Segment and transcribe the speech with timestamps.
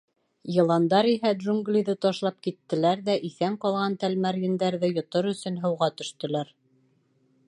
[0.53, 6.51] Йыландар иһә джунглиҙы ташлап киттеләр ҙә иҫән ҡалған тәлмәрйендәрҙе йотор өсөн һыуға төштөләр.